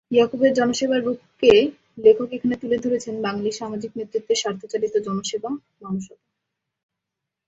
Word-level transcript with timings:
ইয়াকুবের 0.11 0.51
জনসেবার 0.53 1.01
রূপকে 1.03 1.51
লেখক 1.97 2.29
এখানে 2.33 2.55
তুলে 2.61 2.77
ধরেছেন 2.77 3.15
বাঙালির 3.21 3.57
সামাজিক 3.59 3.91
নেতৃত্বের 3.95 4.39
স্বার্থচালিত 4.41 4.93
জনসেবা-মানসতা। 5.07 6.15